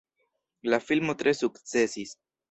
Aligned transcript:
La 0.73 0.79
filmo 0.85 1.15
tre 1.19 1.33
sukcesis. 1.39 2.15